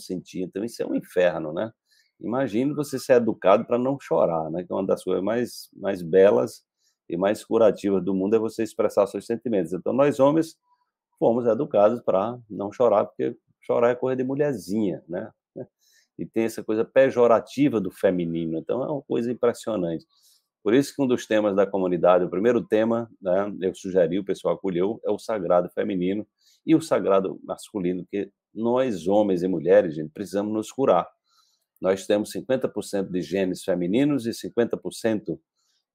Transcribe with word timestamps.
sentir. 0.00 0.42
Então, 0.42 0.64
isso 0.64 0.82
é 0.82 0.86
um 0.86 0.94
inferno, 0.94 1.52
né? 1.52 1.72
Imagine 2.20 2.74
você 2.74 2.98
ser 2.98 3.14
educado 3.14 3.64
para 3.64 3.78
não 3.78 3.98
chorar, 4.00 4.50
né? 4.50 4.64
Que 4.64 4.72
é 4.72 4.74
uma 4.74 4.86
das 4.86 5.04
coisas 5.04 5.22
mais, 5.22 5.70
mais 5.74 6.02
belas 6.02 6.62
e 7.08 7.16
mais 7.16 7.44
curativas 7.44 8.04
do 8.04 8.14
mundo 8.14 8.36
é 8.36 8.38
você 8.38 8.62
expressar 8.62 9.06
seus 9.06 9.26
sentimentos. 9.26 9.72
Então, 9.72 9.92
nós 9.92 10.20
homens 10.20 10.56
fomos 11.18 11.46
educados 11.46 12.00
para 12.00 12.38
não 12.48 12.72
chorar, 12.72 13.06
porque 13.06 13.36
chorar 13.60 13.90
é 13.90 13.94
coisa 13.94 14.16
de 14.16 14.24
mulherzinha, 14.24 15.02
né? 15.08 15.30
E 16.18 16.26
tem 16.26 16.44
essa 16.44 16.62
coisa 16.62 16.84
pejorativa 16.84 17.80
do 17.80 17.90
feminino. 17.90 18.58
Então, 18.58 18.84
é 18.84 18.90
uma 18.90 19.00
coisa 19.00 19.32
impressionante. 19.32 20.04
Por 20.62 20.74
isso 20.74 20.94
que 20.94 21.02
um 21.02 21.06
dos 21.06 21.26
temas 21.26 21.56
da 21.56 21.66
comunidade, 21.66 22.24
o 22.24 22.30
primeiro 22.30 22.62
tema, 22.62 23.10
né, 23.20 23.52
eu 23.62 23.74
sugeri, 23.74 24.18
o 24.18 24.24
pessoal 24.24 24.54
acolheu, 24.54 25.00
é 25.04 25.10
o 25.10 25.18
sagrado 25.18 25.70
feminino 25.70 26.26
e 26.66 26.74
o 26.74 26.82
sagrado 26.82 27.40
masculino, 27.42 28.06
que 28.10 28.30
nós, 28.54 29.06
homens 29.06 29.42
e 29.42 29.48
mulheres, 29.48 29.94
gente, 29.94 30.10
precisamos 30.12 30.52
nos 30.52 30.70
curar. 30.70 31.08
Nós 31.80 32.06
temos 32.06 32.30
50% 32.32 33.10
de 33.10 33.22
genes 33.22 33.64
femininos 33.64 34.26
e 34.26 34.30
50% 34.30 35.38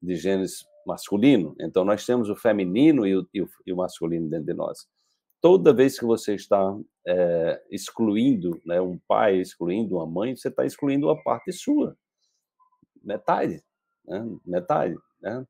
de 0.01 0.15
genes 0.15 0.65
masculino. 0.85 1.55
Então, 1.59 1.85
nós 1.85 2.03
temos 2.03 2.29
o 2.29 2.35
feminino 2.35 3.05
e 3.05 3.15
o, 3.15 3.27
e 3.31 3.41
o, 3.41 3.49
e 3.67 3.73
o 3.73 3.77
masculino 3.77 4.27
dentro 4.27 4.47
de 4.47 4.53
nós. 4.53 4.87
Toda 5.39 5.73
vez 5.73 5.99
que 5.99 6.05
você 6.05 6.33
está 6.33 6.75
é, 7.05 7.61
excluindo 7.69 8.59
né, 8.65 8.81
um 8.81 8.97
pai, 9.07 9.39
excluindo 9.39 9.97
uma 9.97 10.07
mãe, 10.07 10.35
você 10.35 10.47
está 10.47 10.65
excluindo 10.65 11.05
uma 11.05 11.21
parte 11.21 11.51
sua. 11.51 11.95
Metade 13.03 13.63
né? 14.07 14.25
metade. 14.45 14.95
Né? 15.21 15.45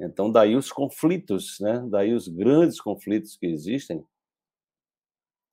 Então, 0.00 0.30
daí 0.30 0.56
os 0.56 0.70
conflitos, 0.70 1.58
né? 1.60 1.84
daí 1.90 2.14
os 2.14 2.28
grandes 2.28 2.80
conflitos 2.80 3.36
que 3.36 3.46
existem 3.46 4.04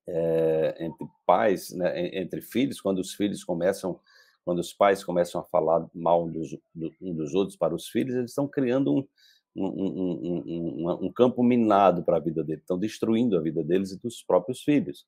é, 0.08 0.76
entre 0.80 1.08
pais, 1.26 1.71
né? 1.71 2.18
entre 2.18 2.41
filhos, 2.41 2.80
quando 2.80 2.99
os 2.99 3.13
filhos 3.13 3.44
começam, 3.44 3.99
quando 4.44 4.59
os 4.59 4.71
pais 4.73 5.04
começam 5.04 5.41
a 5.41 5.44
falar 5.45 5.88
mal 5.94 6.29
dos, 6.29 6.52
do, 6.74 6.93
um 7.02 7.13
dos 7.13 7.34
outros 7.34 7.57
para 7.57 7.74
os 7.74 7.87
filhos, 7.87 8.15
eles 8.15 8.32
estão 8.32 8.48
criando 8.48 8.93
um, 8.93 9.07
um, 9.55 10.84
um, 10.85 11.05
um, 11.05 11.12
campo 11.12 11.41
minado 11.41 12.04
para 12.04 12.18
a 12.18 12.20
vida 12.20 12.43
deles, 12.43 12.62
estão 12.62 12.77
destruindo 12.77 13.37
a 13.37 13.41
vida 13.41 13.63
deles 13.63 13.91
e 13.91 13.99
dos 13.99 14.21
próprios 14.21 14.62
filhos, 14.62 15.07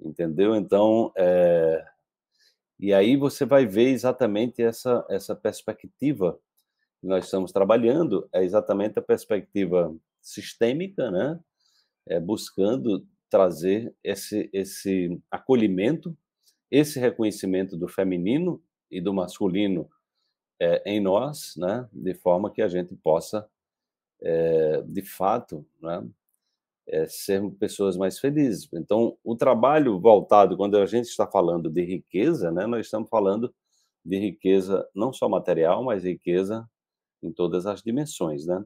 entendeu? 0.00 0.56
Então, 0.56 1.12
é, 1.14 1.84
e 2.80 2.92
aí 2.92 3.16
você 3.16 3.44
vai 3.44 3.64
ver 3.64 3.90
exatamente 3.90 4.60
essa, 4.60 5.06
essa 5.08 5.36
perspectiva 5.36 6.36
nós 7.02 7.24
estamos 7.24 7.50
trabalhando 7.52 8.28
é 8.32 8.44
exatamente 8.44 8.98
a 8.98 9.02
perspectiva 9.02 9.94
sistêmica, 10.20 11.10
né? 11.10 11.40
É, 12.06 12.20
buscando 12.20 13.06
trazer 13.28 13.94
esse, 14.04 14.48
esse 14.52 15.20
acolhimento, 15.30 16.16
esse 16.70 16.98
reconhecimento 17.00 17.76
do 17.76 17.88
feminino 17.88 18.62
e 18.90 19.00
do 19.00 19.12
masculino 19.12 19.88
é, 20.60 20.82
em 20.86 21.00
nós, 21.00 21.54
né? 21.56 21.88
De 21.92 22.14
forma 22.14 22.52
que 22.52 22.62
a 22.62 22.68
gente 22.68 22.94
possa, 22.96 23.48
é, 24.20 24.82
de 24.82 25.02
fato, 25.02 25.66
né? 25.80 26.06
É, 26.86 27.06
sermos 27.06 27.56
pessoas 27.58 27.96
mais 27.96 28.18
felizes. 28.18 28.68
Então, 28.72 29.16
o 29.22 29.36
trabalho 29.36 30.00
voltado, 30.00 30.56
quando 30.56 30.76
a 30.76 30.84
gente 30.84 31.06
está 31.06 31.26
falando 31.26 31.70
de 31.70 31.84
riqueza, 31.84 32.50
né, 32.50 32.66
nós 32.66 32.86
estamos 32.86 33.08
falando 33.08 33.54
de 34.04 34.18
riqueza 34.18 34.86
não 34.92 35.12
só 35.12 35.28
material, 35.28 35.84
mas 35.84 36.02
riqueza 36.02 36.68
em 37.22 37.32
todas 37.32 37.66
as 37.66 37.82
dimensões, 37.82 38.46
né? 38.46 38.60